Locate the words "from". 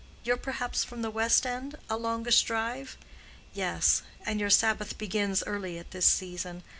0.83-1.03